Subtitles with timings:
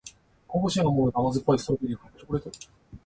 [0.49, 2.51] 香ばしいアーモンドと甘酸っぱいストロベリーが入ったチョコレート